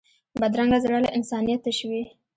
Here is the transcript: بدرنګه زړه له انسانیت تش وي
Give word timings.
بدرنګه 0.39 0.77
زړه 0.83 0.97
له 1.05 1.09
انسانیت 1.17 1.59
تش 1.65 1.79
وي 1.89 2.03